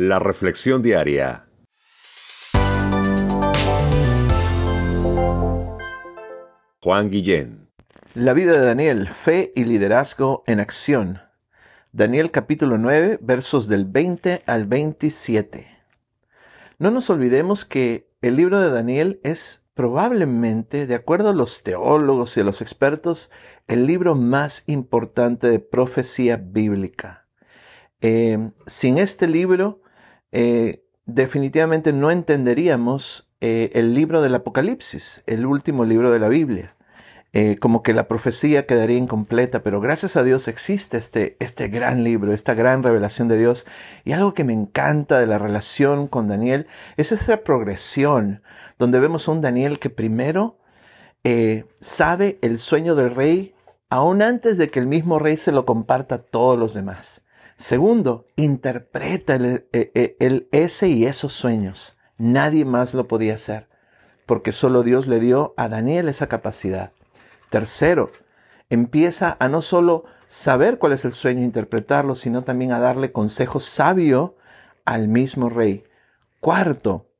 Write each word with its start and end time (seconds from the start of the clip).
La 0.00 0.20
Reflexión 0.20 0.80
Diaria. 0.80 1.48
Juan 6.80 7.10
Guillén. 7.10 7.68
La 8.14 8.32
vida 8.32 8.52
de 8.52 8.64
Daniel, 8.64 9.08
fe 9.08 9.52
y 9.56 9.64
liderazgo 9.64 10.44
en 10.46 10.60
acción. 10.60 11.18
Daniel 11.90 12.30
capítulo 12.30 12.78
9, 12.78 13.18
versos 13.20 13.66
del 13.66 13.86
20 13.86 14.44
al 14.46 14.66
27. 14.66 15.66
No 16.78 16.92
nos 16.92 17.10
olvidemos 17.10 17.64
que 17.64 18.08
el 18.22 18.36
libro 18.36 18.60
de 18.60 18.70
Daniel 18.70 19.18
es 19.24 19.66
probablemente, 19.74 20.86
de 20.86 20.94
acuerdo 20.94 21.30
a 21.30 21.34
los 21.34 21.64
teólogos 21.64 22.36
y 22.36 22.40
a 22.42 22.44
los 22.44 22.62
expertos, 22.62 23.32
el 23.66 23.84
libro 23.88 24.14
más 24.14 24.62
importante 24.68 25.50
de 25.50 25.58
profecía 25.58 26.36
bíblica. 26.36 27.26
Eh, 28.00 28.52
sin 28.68 28.98
este 28.98 29.26
libro, 29.26 29.82
eh, 30.32 30.84
definitivamente 31.06 31.92
no 31.92 32.10
entenderíamos 32.10 33.30
eh, 33.40 33.70
el 33.74 33.94
libro 33.94 34.20
del 34.22 34.34
Apocalipsis, 34.34 35.22
el 35.26 35.46
último 35.46 35.84
libro 35.84 36.10
de 36.10 36.18
la 36.18 36.28
Biblia. 36.28 36.74
Eh, 37.34 37.58
como 37.58 37.82
que 37.82 37.92
la 37.92 38.08
profecía 38.08 38.64
quedaría 38.64 38.96
incompleta, 38.96 39.62
pero 39.62 39.82
gracias 39.82 40.16
a 40.16 40.22
Dios 40.22 40.48
existe 40.48 40.96
este, 40.96 41.36
este 41.40 41.68
gran 41.68 42.02
libro, 42.02 42.32
esta 42.32 42.54
gran 42.54 42.82
revelación 42.82 43.28
de 43.28 43.38
Dios. 43.38 43.66
Y 44.04 44.12
algo 44.12 44.32
que 44.32 44.44
me 44.44 44.54
encanta 44.54 45.18
de 45.18 45.26
la 45.26 45.38
relación 45.38 46.08
con 46.08 46.26
Daniel 46.28 46.66
es 46.96 47.12
esa 47.12 47.38
progresión, 47.38 48.42
donde 48.78 48.98
vemos 48.98 49.28
a 49.28 49.32
un 49.32 49.42
Daniel 49.42 49.78
que 49.78 49.90
primero 49.90 50.56
sabe 51.80 52.38
el 52.40 52.56
sueño 52.56 52.94
del 52.94 53.14
rey, 53.14 53.54
aún 53.90 54.22
antes 54.22 54.56
de 54.56 54.70
que 54.70 54.80
el 54.80 54.86
mismo 54.86 55.18
rey 55.18 55.36
se 55.36 55.52
lo 55.52 55.66
comparta 55.66 56.14
a 56.14 56.18
todos 56.18 56.58
los 56.58 56.72
demás. 56.72 57.22
Segundo, 57.58 58.28
interpreta 58.36 59.34
el, 59.34 59.66
el, 59.72 60.48
ese 60.52 60.88
y 60.90 61.06
esos 61.06 61.32
sueños. 61.32 61.98
Nadie 62.16 62.64
más 62.64 62.94
lo 62.94 63.08
podía 63.08 63.34
hacer, 63.34 63.68
porque 64.26 64.52
solo 64.52 64.84
Dios 64.84 65.08
le 65.08 65.18
dio 65.18 65.54
a 65.56 65.68
Daniel 65.68 66.08
esa 66.08 66.28
capacidad. 66.28 66.92
Tercero, 67.50 68.12
empieza 68.70 69.36
a 69.40 69.48
no 69.48 69.60
solo 69.60 70.04
saber 70.28 70.78
cuál 70.78 70.92
es 70.92 71.04
el 71.04 71.10
sueño 71.10 71.40
e 71.40 71.46
interpretarlo, 71.46 72.14
sino 72.14 72.42
también 72.42 72.70
a 72.70 72.78
darle 72.78 73.10
consejo 73.10 73.58
sabio 73.58 74.36
al 74.84 75.08
mismo 75.08 75.50
rey. 75.50 75.82
Cuarto, 76.38 77.10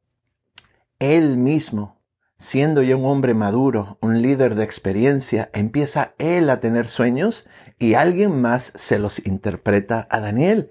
él 1.01 1.37
mismo 1.37 1.98
siendo 2.39 2.83
ya 2.83 2.97
un 2.97 3.05
hombre 3.05 3.35
maduro, 3.35 3.99
un 4.01 4.23
líder 4.23 4.55
de 4.55 4.63
experiencia, 4.63 5.51
empieza 5.53 6.15
él 6.19 6.49
a 6.51 6.61
tener 6.61 6.89
sueños 6.89 7.49
y 7.79 7.95
alguien 7.95 8.41
más 8.41 8.73
se 8.77 8.99
los 8.99 9.27
interpreta 9.27 10.07
a 10.09 10.21
Daniel. 10.21 10.71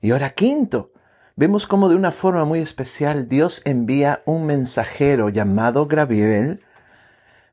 Y 0.00 0.10
ahora 0.10 0.30
quinto, 0.30 0.92
vemos 1.36 1.68
cómo 1.68 1.88
de 1.88 1.94
una 1.94 2.10
forma 2.10 2.44
muy 2.44 2.60
especial 2.60 3.28
Dios 3.28 3.62
envía 3.64 4.22
un 4.26 4.46
mensajero 4.46 5.28
llamado 5.28 5.86
Gabriel, 5.86 6.64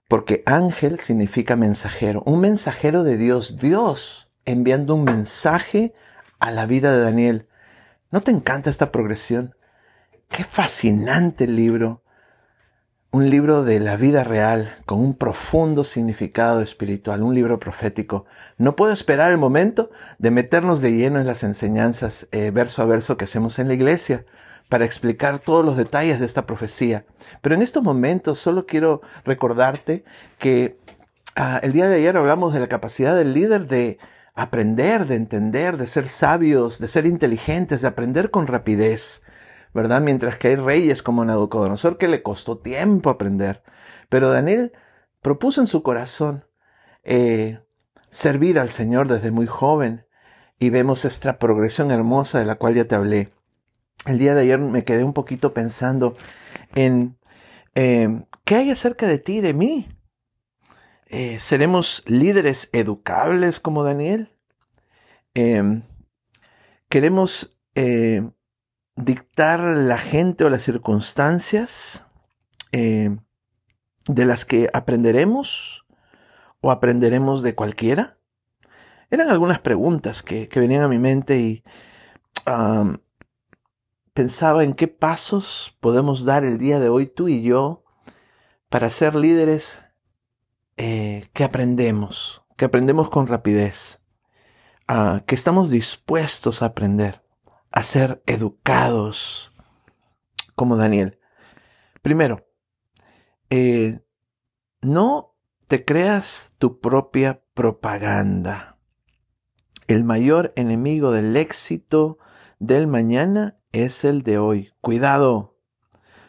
porque 0.08 0.42
ángel 0.48 0.98
significa 0.98 1.56
mensajero, 1.56 2.24
un 2.26 2.42
mensajero 2.42 3.04
de 3.04 3.18
Dios, 3.18 3.58
Dios 3.58 4.32
enviando 4.46 4.96
un 4.96 5.04
mensaje 5.04 5.94
a 6.40 6.52
la 6.52 6.66
vida 6.66 6.92
de 6.92 7.02
Daniel. 7.02 7.48
¿No 8.12 8.22
te 8.22 8.32
encanta 8.32 8.70
esta 8.70 8.92
progresión? 8.92 9.56
Qué 10.28 10.44
fascinante 10.44 11.44
el 11.46 11.56
libro 11.56 12.03
un 13.14 13.30
libro 13.30 13.64
de 13.64 13.80
la 13.80 13.96
vida 13.96 14.24
real 14.24 14.76
con 14.88 15.00
un 15.00 15.14
profundo 15.14 15.84
significado 15.84 16.64
espiritual, 16.64 17.22
un 17.22 17.36
libro 17.36 17.60
profético. 17.60 18.26
No 18.58 18.76
puedo 18.76 18.92
esperar 18.92 19.30
el 19.30 19.38
momento 19.38 19.92
de 20.18 20.32
meternos 20.32 20.82
de 20.82 20.94
lleno 20.94 21.20
en 21.20 21.28
las 21.28 21.44
enseñanzas 21.44 22.28
eh, 22.32 22.50
verso 22.52 22.82
a 22.82 22.86
verso 22.86 23.16
que 23.16 23.26
hacemos 23.26 23.60
en 23.60 23.68
la 23.68 23.76
iglesia 23.76 24.26
para 24.68 24.84
explicar 24.84 25.38
todos 25.38 25.64
los 25.64 25.78
detalles 25.78 26.20
de 26.20 26.26
esta 26.26 26.48
profecía. 26.48 27.06
Pero 27.44 27.54
en 27.54 27.62
estos 27.62 27.84
momentos 27.84 28.40
solo 28.40 28.66
quiero 28.66 29.04
recordarte 29.26 30.04
que 30.40 30.80
ah, 31.36 31.60
el 31.62 31.72
día 31.72 31.88
de 31.88 31.98
ayer 31.98 32.18
hablamos 32.18 32.52
de 32.52 32.62
la 32.62 32.68
capacidad 32.68 33.16
del 33.16 33.36
líder 33.36 33.68
de 33.68 34.00
aprender, 34.34 35.06
de 35.06 35.18
entender, 35.18 35.78
de 35.78 35.86
ser 35.86 36.10
sabios, 36.10 36.80
de 36.80 36.88
ser 36.88 37.06
inteligentes, 37.06 37.84
de 37.84 37.90
aprender 37.90 38.32
con 38.32 38.48
rapidez. 38.48 39.22
¿Verdad? 39.74 40.02
Mientras 40.02 40.38
que 40.38 40.50
hay 40.50 40.56
reyes 40.56 41.02
como 41.02 41.26
Nabucodonosor 41.26 41.98
que 41.98 42.08
le 42.08 42.22
costó 42.24 42.58
tiempo 42.60 43.10
aprender. 43.10 43.64
Pero 44.10 44.30
Daniel 44.30 44.74
propuso 45.22 45.62
en 45.62 45.68
su 45.68 45.84
corazón 45.84 46.46
eh, 47.04 47.60
servir 48.10 48.60
al 48.60 48.70
Señor 48.70 49.08
desde 49.08 49.32
muy 49.32 49.48
joven 49.48 50.06
y 50.60 50.70
vemos 50.70 51.06
esta 51.06 51.40
progresión 51.40 51.92
hermosa 51.92 52.40
de 52.40 52.46
la 52.46 52.56
cual 52.56 52.76
ya 52.76 52.86
te 52.86 52.96
hablé. 52.96 53.34
El 54.06 54.20
día 54.20 54.36
de 54.36 54.42
ayer 54.42 54.60
me 54.60 54.84
quedé 54.84 55.04
un 55.04 55.14
poquito 55.14 55.54
pensando 55.54 56.16
en 56.76 57.18
eh, 57.74 58.24
qué 58.46 58.56
hay 58.56 58.70
acerca 58.72 59.08
de 59.08 59.18
ti 59.18 59.38
y 59.38 59.42
de 59.42 59.54
mí. 59.54 59.88
Eh, 61.08 61.40
¿Seremos 61.40 62.04
líderes 62.06 62.70
educables 62.74 63.60
como 63.60 63.84
Daniel? 63.84 64.30
¿Queremos 66.90 67.60
dictar 68.96 69.60
la 69.62 69.98
gente 69.98 70.46
o 70.46 70.50
las 70.50 70.64
circunstancias 70.64 72.06
eh, 72.72 73.16
de 74.08 74.26
las 74.26 74.46
que 74.46 74.70
aprenderemos 74.74 75.86
o 76.62 76.72
aprenderemos 76.72 77.44
de 77.44 77.56
cualquiera? 77.56 78.18
Eran 79.10 79.30
algunas 79.30 79.60
preguntas 79.60 80.24
que, 80.24 80.50
venían 80.56 80.84
a 80.84 80.88
mi 80.88 80.98
mente 80.98 81.38
y 81.40 81.64
pensaba 84.14 84.64
en 84.64 84.74
qué 84.74 84.88
pasos 84.88 85.78
podemos 85.80 86.26
dar 86.26 86.44
el 86.44 86.58
día 86.58 86.80
de 86.80 86.90
hoy 86.90 87.08
tú 87.08 87.28
y 87.28 87.44
yo 87.44 87.84
para 88.70 88.90
ser 88.90 89.16
líderes 89.16 89.82
eh, 90.78 91.30
que 91.34 91.44
aprendemos, 91.44 92.44
que 92.58 92.66
aprendemos 92.66 93.10
con 93.10 93.28
rapidez, 93.28 94.04
ah, 94.88 95.22
que 95.26 95.36
estamos 95.36 95.70
dispuestos 95.70 96.62
a 96.62 96.68
aprender 96.68 97.23
ser 97.84 98.24
educados 98.26 99.54
como 100.56 100.78
Daniel. 100.78 101.20
Primero, 102.02 102.48
eh, 103.50 104.02
no 104.82 105.36
te 105.68 105.86
creas 105.86 106.54
tu 106.58 106.80
propia 106.80 107.44
propaganda. 107.54 108.78
El 109.88 110.04
mayor 110.04 110.54
enemigo 110.56 111.12
del 111.12 111.36
éxito 111.36 112.18
del 112.60 112.88
mañana 112.88 113.58
es 113.72 114.06
el 114.06 114.24
de 114.24 114.38
hoy. 114.38 114.72
Cuidado. 114.82 115.58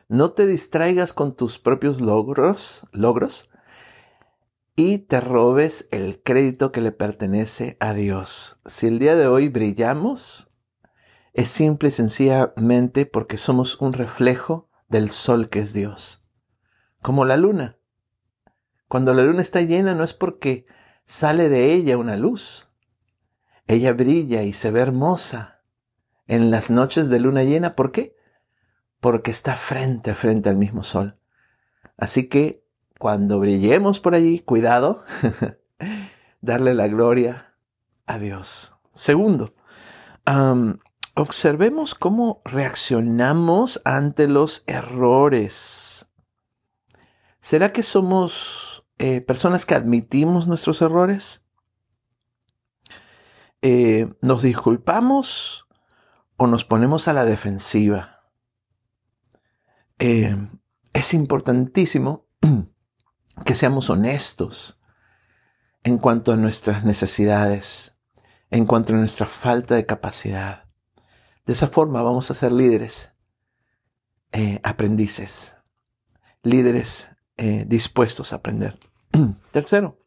No 0.09 0.33
te 0.33 0.47
distraigas 0.47 1.13
con 1.13 1.35
tus 1.35 1.59
propios 1.59 2.01
logros 2.01 2.87
y 4.77 4.99
te 4.99 5.21
robes 5.21 5.89
el 5.93 6.23
crédito 6.23 6.73
que 6.73 6.81
le 6.81 6.93
pertenece 6.93 7.77
a 7.81 7.95
Dios. 7.95 8.61
Si 8.67 8.87
el 8.87 8.99
día 8.99 9.15
de 9.15 9.27
hoy 9.27 9.49
brillamos, 9.49 10.51
es 11.35 11.51
simple 11.51 11.89
y 11.89 11.93
sencillamente 11.93 13.07
porque 13.07 13.37
somos 13.37 13.81
un 13.81 13.93
reflejo 13.93 14.71
del 14.89 15.11
sol 15.11 15.49
que 15.49 15.59
es 15.61 15.73
Dios. 15.73 16.25
Como 17.03 17.25
la 17.25 17.37
luna. 17.37 17.77
Cuando 18.87 19.13
la 19.13 19.25
luna 19.25 19.43
está 19.43 19.61
llena 19.61 19.95
no 19.95 20.05
es 20.05 20.15
porque 20.15 20.67
sale 21.05 21.49
de 21.49 21.73
ella 21.73 21.99
una 21.99 22.17
luz. 22.17 22.71
Ella 23.67 23.93
brilla 23.93 24.45
y 24.45 24.53
se 24.53 24.71
ve 24.71 24.81
hermosa 24.81 25.63
en 26.29 26.53
las 26.53 26.71
noches 26.71 27.11
de 27.11 27.19
luna 27.19 27.43
llena. 27.43 27.75
¿Por 27.75 27.91
qué? 27.91 28.15
Porque 29.01 29.33
está 29.33 29.57
frente 29.57 30.13
a 30.13 30.15
frente 30.15 30.49
al 30.49 30.57
mismo 30.57 30.85
sol. 30.85 31.19
Así 31.97 32.29
que 32.29 32.65
cuando 33.01 33.41
brillemos 33.41 33.99
por 33.99 34.15
allí, 34.15 34.39
cuidado, 34.39 35.03
darle 36.41 36.75
la 36.75 36.87
gloria 36.87 37.57
a 38.07 38.19
Dios. 38.19 38.77
Segundo, 38.95 39.55
Observemos 41.17 41.95
cómo 41.95 42.43
reaccionamos 42.45 43.81
ante 43.85 44.27
los 44.27 44.65
errores. 44.67 46.07
¿Será 47.39 47.73
que 47.73 47.85
somos 47.85 48.85
eh, 48.99 49.21
personas 49.21 49.65
que 49.65 49.77
admitimos 49.77 50.49
nuestros 50.49 50.83
errores? 50.83 51.45
Eh, 53.63 54.13
¿Nos 54.23 54.43
disculpamos 54.43 55.69
o 56.37 56.49
nos 56.49 56.65
ponemos 56.65 57.07
a 57.07 57.13
la 57.13 57.25
defensiva? 57.25 58.25
Eh, 60.01 60.37
es 60.93 61.15
importantísimo 61.15 62.27
que 63.45 63.55
seamos 63.55 63.89
honestos 63.89 64.81
en 65.85 65.99
cuanto 65.99 66.33
a 66.33 66.37
nuestras 66.37 66.85
necesidades, 66.85 68.01
en 68.51 68.67
cuanto 68.67 68.95
a 68.95 68.97
nuestra 68.97 69.27
falta 69.27 69.77
de 69.77 69.87
capacidad. 69.87 70.64
De 71.47 71.53
esa 71.53 71.69
forma 71.69 72.03
vamos 72.03 72.31
a 72.31 72.35
ser 72.35 72.53
líderes, 72.53 73.13
eh, 74.33 74.61
aprendices, 74.63 75.55
líderes 76.43 77.11
eh, 77.37 77.65
dispuestos 77.67 78.33
a 78.33 78.37
aprender. 78.37 78.79
Tercero, 79.53 79.99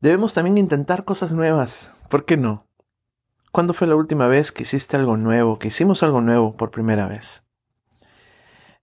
debemos 0.00 0.34
también 0.34 0.58
intentar 0.58 1.04
cosas 1.04 1.32
nuevas. 1.32 1.92
¿Por 2.08 2.24
qué 2.24 2.36
no? 2.36 2.66
¿Cuándo 3.50 3.74
fue 3.74 3.88
la 3.88 3.96
última 3.96 4.28
vez 4.28 4.52
que 4.52 4.62
hiciste 4.62 4.96
algo 4.96 5.16
nuevo, 5.16 5.58
que 5.58 5.68
hicimos 5.68 6.02
algo 6.02 6.20
nuevo 6.20 6.56
por 6.56 6.70
primera 6.70 7.08
vez? 7.08 7.44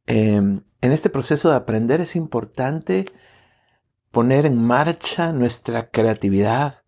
Em, 0.07 0.61
en 0.81 0.91
este 0.91 1.09
proceso 1.09 1.49
de 1.49 1.55
aprender 1.55 2.01
es 2.01 2.15
importante 2.15 3.05
poner 4.11 4.45
en 4.45 4.61
marcha 4.61 5.31
nuestra 5.31 5.89
creatividad 5.89 6.84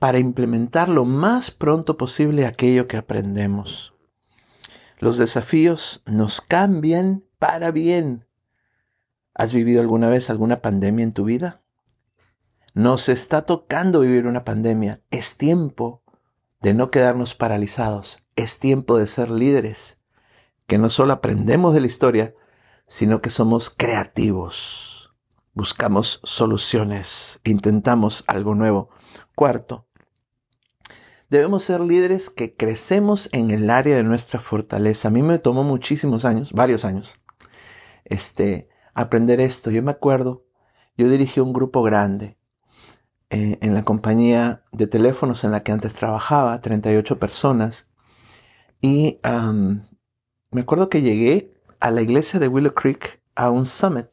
para 0.00 0.18
implementar 0.18 0.88
lo 0.88 1.04
más 1.04 1.50
pronto 1.50 1.98
posible 1.98 2.46
aquello 2.46 2.88
que 2.88 2.96
aprendemos. 2.96 3.94
Los 4.98 5.18
desafíos 5.18 6.02
nos 6.06 6.40
cambian 6.40 7.22
para 7.38 7.70
bien. 7.70 8.26
¿Has 9.34 9.52
vivido 9.52 9.82
alguna 9.82 10.08
vez 10.08 10.30
alguna 10.30 10.62
pandemia 10.62 11.04
en 11.04 11.12
tu 11.12 11.24
vida? 11.24 11.60
Nos 12.72 13.10
está 13.10 13.42
tocando 13.42 14.00
vivir 14.00 14.26
una 14.26 14.42
pandemia. 14.42 15.02
Es 15.10 15.36
tiempo 15.36 16.02
de 16.62 16.72
no 16.72 16.90
quedarnos 16.90 17.34
paralizados. 17.34 18.24
Es 18.36 18.58
tiempo 18.58 18.96
de 18.96 19.06
ser 19.06 19.28
líderes, 19.28 20.00
que 20.66 20.78
no 20.78 20.88
solo 20.88 21.12
aprendemos 21.12 21.74
de 21.74 21.80
la 21.82 21.86
historia, 21.86 22.34
sino 22.86 23.20
que 23.20 23.28
somos 23.28 23.68
creativos. 23.68 25.14
Buscamos 25.52 26.20
soluciones, 26.24 27.38
intentamos 27.44 28.24
algo 28.26 28.54
nuevo. 28.54 28.88
Cuarto, 29.34 29.89
debemos 31.30 31.62
ser 31.62 31.80
líderes 31.80 32.28
que 32.28 32.54
crecemos 32.54 33.28
en 33.32 33.50
el 33.50 33.70
área 33.70 33.96
de 33.96 34.02
nuestra 34.02 34.40
fortaleza. 34.40 35.08
A 35.08 35.10
mí 35.10 35.22
me 35.22 35.38
tomó 35.38 35.64
muchísimos 35.64 36.24
años, 36.24 36.52
varios 36.52 36.84
años, 36.84 37.20
este, 38.04 38.68
aprender 38.94 39.40
esto. 39.40 39.70
Yo 39.70 39.82
me 39.82 39.92
acuerdo, 39.92 40.44
yo 40.96 41.08
dirigí 41.08 41.40
un 41.40 41.52
grupo 41.52 41.82
grande 41.82 42.36
eh, 43.30 43.58
en 43.60 43.74
la 43.74 43.84
compañía 43.84 44.64
de 44.72 44.88
teléfonos 44.88 45.44
en 45.44 45.52
la 45.52 45.62
que 45.62 45.72
antes 45.72 45.94
trabajaba, 45.94 46.60
38 46.60 47.18
personas. 47.18 47.90
Y 48.80 49.20
me 49.22 50.60
acuerdo 50.62 50.88
que 50.88 51.02
llegué 51.02 51.54
a 51.78 51.90
la 51.90 52.02
iglesia 52.02 52.40
de 52.40 52.48
Willow 52.48 52.74
Creek 52.74 53.22
a 53.34 53.50
un 53.50 53.66
summit 53.66 54.08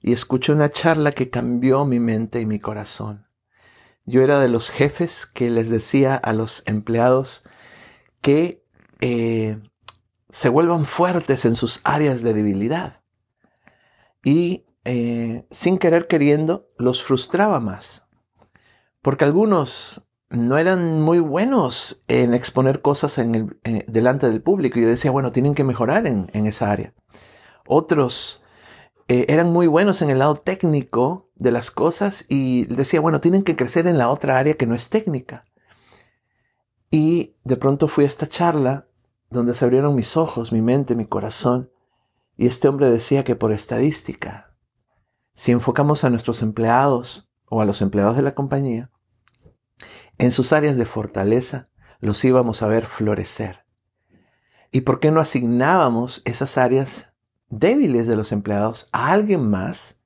y 0.00 0.12
escuché 0.12 0.52
una 0.52 0.70
charla 0.70 1.12
que 1.12 1.28
cambió 1.28 1.84
mi 1.84 1.98
mente 1.98 2.40
y 2.40 2.46
mi 2.46 2.60
corazón. 2.60 3.26
Yo 4.06 4.22
era 4.22 4.38
de 4.38 4.48
los 4.48 4.70
jefes 4.70 5.26
que 5.26 5.50
les 5.50 5.70
decía 5.70 6.14
a 6.14 6.32
los 6.32 6.62
empleados 6.66 7.44
que 8.20 8.62
eh, 9.00 9.58
se 10.30 10.48
vuelvan 10.48 10.84
fuertes 10.84 11.44
en 11.44 11.56
sus 11.56 11.80
áreas 11.84 12.22
de 12.22 12.34
debilidad. 12.34 13.02
Y 14.24 14.64
eh, 14.84 15.46
sin 15.50 15.78
querer 15.78 16.06
queriendo, 16.06 16.68
los 16.76 17.02
frustraba 17.02 17.60
más. 17.60 18.06
Porque 19.00 19.24
algunos 19.24 20.06
no 20.30 20.58
eran 20.58 21.00
muy 21.00 21.18
buenos 21.18 22.02
en 22.08 22.34
exponer 22.34 22.80
cosas 22.82 23.18
en 23.18 23.58
eh, 23.64 23.84
delante 23.88 24.28
del 24.28 24.42
público. 24.42 24.78
Y 24.78 24.82
yo 24.82 24.88
decía, 24.88 25.10
bueno, 25.10 25.32
tienen 25.32 25.54
que 25.54 25.64
mejorar 25.64 26.06
en, 26.06 26.28
esa 26.46 26.70
área. 26.70 26.92
Otros 27.66 28.43
eh, 29.08 29.26
eran 29.28 29.52
muy 29.52 29.66
buenos 29.66 30.00
en 30.02 30.10
el 30.10 30.18
lado 30.18 30.36
técnico 30.36 31.28
de 31.34 31.50
las 31.50 31.70
cosas 31.70 32.24
y 32.28 32.64
decía, 32.66 33.00
bueno, 33.00 33.20
tienen 33.20 33.42
que 33.42 33.56
crecer 33.56 33.86
en 33.86 33.98
la 33.98 34.08
otra 34.08 34.38
área 34.38 34.54
que 34.54 34.66
no 34.66 34.74
es 34.74 34.88
técnica. 34.88 35.44
Y 36.90 37.34
de 37.44 37.56
pronto 37.56 37.88
fui 37.88 38.04
a 38.04 38.06
esta 38.06 38.28
charla 38.28 38.86
donde 39.30 39.54
se 39.54 39.64
abrieron 39.64 39.94
mis 39.94 40.16
ojos, 40.16 40.52
mi 40.52 40.62
mente, 40.62 40.94
mi 40.94 41.06
corazón. 41.06 41.70
Y 42.36 42.46
este 42.46 42.68
hombre 42.68 42.88
decía 42.88 43.24
que 43.24 43.36
por 43.36 43.52
estadística, 43.52 44.54
si 45.34 45.52
enfocamos 45.52 46.04
a 46.04 46.10
nuestros 46.10 46.40
empleados 46.40 47.28
o 47.46 47.60
a 47.60 47.64
los 47.64 47.82
empleados 47.82 48.16
de 48.16 48.22
la 48.22 48.34
compañía, 48.34 48.90
en 50.18 50.32
sus 50.32 50.52
áreas 50.52 50.76
de 50.76 50.86
fortaleza 50.86 51.68
los 52.00 52.24
íbamos 52.24 52.62
a 52.62 52.68
ver 52.68 52.86
florecer. 52.86 53.64
¿Y 54.70 54.82
por 54.82 55.00
qué 55.00 55.10
no 55.10 55.20
asignábamos 55.20 56.22
esas 56.24 56.58
áreas 56.58 57.13
débiles 57.58 58.06
de 58.06 58.16
los 58.16 58.32
empleados 58.32 58.88
a 58.92 59.12
alguien 59.12 59.48
más 59.50 60.00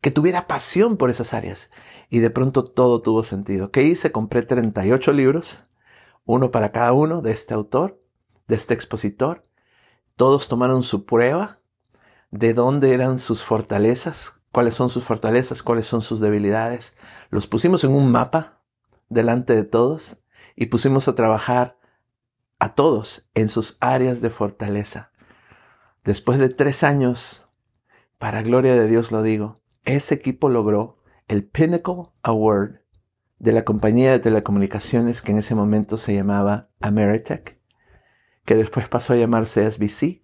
que 0.00 0.10
tuviera 0.10 0.46
pasión 0.46 0.96
por 0.96 1.10
esas 1.10 1.34
áreas? 1.34 1.70
Y 2.08 2.20
de 2.20 2.30
pronto 2.30 2.64
todo 2.64 3.02
tuvo 3.02 3.24
sentido. 3.24 3.70
¿Qué 3.70 3.82
hice? 3.82 4.12
Compré 4.12 4.42
38 4.42 5.12
libros, 5.12 5.64
uno 6.24 6.50
para 6.50 6.72
cada 6.72 6.92
uno 6.92 7.22
de 7.22 7.32
este 7.32 7.54
autor, 7.54 8.00
de 8.46 8.56
este 8.56 8.74
expositor. 8.74 9.46
Todos 10.16 10.48
tomaron 10.48 10.82
su 10.82 11.04
prueba 11.04 11.60
de 12.30 12.54
dónde 12.54 12.92
eran 12.92 13.18
sus 13.18 13.44
fortalezas, 13.44 14.42
cuáles 14.52 14.74
son 14.74 14.90
sus 14.90 15.04
fortalezas, 15.04 15.62
cuáles 15.62 15.86
son 15.86 16.02
sus 16.02 16.20
debilidades. 16.20 16.96
Los 17.30 17.46
pusimos 17.46 17.84
en 17.84 17.92
un 17.92 18.10
mapa 18.10 18.60
delante 19.08 19.54
de 19.54 19.64
todos 19.64 20.18
y 20.56 20.66
pusimos 20.66 21.08
a 21.08 21.14
trabajar 21.14 21.78
a 22.58 22.74
todos 22.74 23.28
en 23.34 23.48
sus 23.48 23.76
áreas 23.80 24.20
de 24.20 24.30
fortaleza. 24.30 25.12
Después 26.08 26.38
de 26.38 26.48
tres 26.48 26.84
años, 26.84 27.46
para 28.18 28.40
gloria 28.40 28.74
de 28.76 28.88
Dios 28.88 29.12
lo 29.12 29.22
digo, 29.22 29.60
ese 29.84 30.14
equipo 30.14 30.48
logró 30.48 31.02
el 31.28 31.44
Pinnacle 31.44 32.04
Award 32.22 32.80
de 33.38 33.52
la 33.52 33.66
compañía 33.66 34.12
de 34.12 34.18
telecomunicaciones 34.18 35.20
que 35.20 35.32
en 35.32 35.36
ese 35.36 35.54
momento 35.54 35.98
se 35.98 36.14
llamaba 36.14 36.70
Ameritech, 36.80 37.60
que 38.46 38.54
después 38.54 38.88
pasó 38.88 39.12
a 39.12 39.16
llamarse 39.16 39.70
SBC 39.70 40.22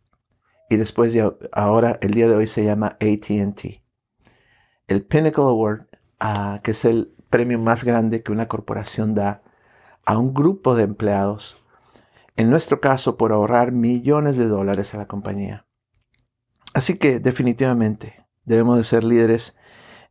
y 0.71 0.77
después 0.79 1.15
ahora 1.53 1.99
el 2.01 2.13
día 2.13 2.29
de 2.29 2.35
hoy 2.35 2.47
se 2.47 2.65
llama 2.65 2.97
ATT. 2.99 3.83
El 4.87 5.05
Pinnacle 5.05 5.45
Award, 5.45 5.89
ah, 6.19 6.61
que 6.65 6.71
es 6.71 6.87
el 6.87 7.15
premio 7.29 7.59
más 7.59 7.85
grande 7.85 8.23
que 8.23 8.33
una 8.33 8.49
corporación 8.49 9.15
da 9.15 9.43
a 10.07 10.17
un 10.17 10.33
grupo 10.33 10.77
de 10.77 10.85
empleados, 10.85 11.63
en 12.37 12.49
nuestro 12.49 12.81
caso 12.81 13.19
por 13.19 13.33
ahorrar 13.33 13.71
millones 13.71 14.39
de 14.39 14.49
dólares 14.49 14.95
a 14.95 14.97
la 14.97 15.07
compañía. 15.09 15.64
Así 16.75 16.99
que 16.99 17.21
definitivamente 17.21 18.27
debemos 18.45 18.77
de 18.77 18.85
ser 18.85 19.05
líderes 19.05 19.57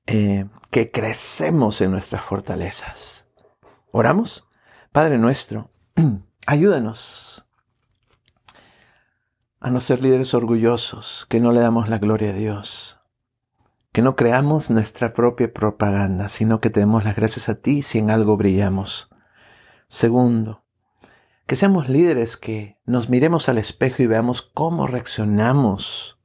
eh, 0.07 0.47
que 0.71 0.91
crecemos 0.91 1.81
en 1.81 1.91
nuestras 1.91 2.23
fortalezas. 2.23 3.25
¿Oramos? 3.91 4.47
Padre 4.91 5.17
nuestro, 5.17 5.69
ayúdanos 6.47 7.47
a 9.59 9.69
no 9.69 9.79
ser 9.79 10.01
líderes 10.01 10.33
orgullosos, 10.33 11.25
que 11.29 11.39
no 11.39 11.51
le 11.51 11.59
damos 11.59 11.89
la 11.89 11.97
gloria 11.97 12.31
a 12.31 12.33
Dios, 12.33 12.99
que 13.91 14.01
no 14.01 14.15
creamos 14.15 14.69
nuestra 14.71 15.13
propia 15.13 15.53
propaganda, 15.53 16.27
sino 16.27 16.59
que 16.59 16.69
te 16.69 16.79
demos 16.79 17.03
las 17.03 17.15
gracias 17.15 17.49
a 17.49 17.55
ti 17.55 17.81
si 17.83 17.99
en 17.99 18.09
algo 18.09 18.35
brillamos. 18.35 19.09
Segundo, 19.87 20.63
que 21.45 21.55
seamos 21.55 21.87
líderes 21.87 22.35
que 22.35 22.77
nos 22.85 23.09
miremos 23.09 23.47
al 23.47 23.57
espejo 23.57 24.03
y 24.03 24.07
veamos 24.07 24.41
cómo 24.41 24.87
reaccionamos, 24.87 26.19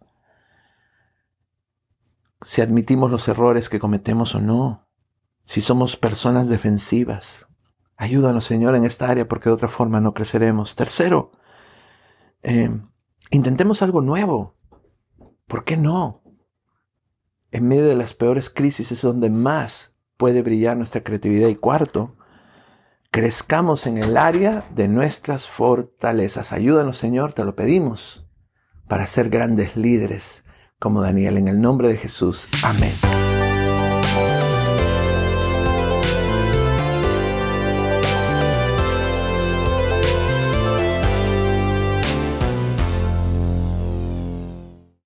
si 2.41 2.61
admitimos 2.63 3.11
los 3.11 3.29
errores 3.29 3.69
que 3.69 3.79
cometemos 3.79 4.35
o 4.35 4.41
no, 4.41 4.89
si 5.45 5.61
somos 5.61 5.97
personas 5.97 6.49
defensivas. 6.49 7.47
Ayúdanos, 7.97 8.45
Señor, 8.45 8.75
en 8.75 8.85
esta 8.85 9.09
área 9.09 9.27
porque 9.27 9.49
de 9.49 9.55
otra 9.55 9.69
forma 9.69 10.01
no 10.01 10.15
creceremos. 10.15 10.77
Tercero, 10.77 11.33
eh, 12.43 12.71
intentemos 13.31 13.83
algo 13.83 14.01
nuevo. 14.01 14.57
¿Por 15.47 15.65
qué 15.65 15.77
no? 15.77 16.23
en 17.51 17.69
medio 17.69 17.87
de 17.87 17.95
las 17.95 18.15
peores 18.15 18.51
crisis 18.51 18.93
es 18.93 19.03
donde 19.03 19.31
más 19.31 19.95
puede 20.17 20.43
brillar 20.43 20.77
nuestra 20.77 21.03
creatividad. 21.03 21.49
Y 21.49 21.57
cuarto, 21.57 22.17
crezcamos 23.11 23.87
en 23.87 23.99
el 23.99 24.17
área 24.17 24.65
de 24.75 24.89
nuestras 24.89 25.49
fortalezas. 25.49 26.53
Ayúdanos, 26.53 26.97
Señor, 26.97 27.33
te 27.33 27.45
lo 27.45 27.55
pedimos, 27.55 28.29
para 28.87 29.07
ser 29.07 29.31
grandes 29.31 29.77
líderes 29.77 30.45
como 30.79 31.03
Daniel. 31.03 31.37
En 31.37 31.49
el 31.49 31.61
nombre 31.61 31.89
de 31.89 31.97
Jesús. 31.97 32.49
Amén. 32.63 32.93